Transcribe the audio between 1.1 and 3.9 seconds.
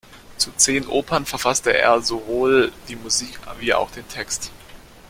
verfasste er sowohl die Musik wie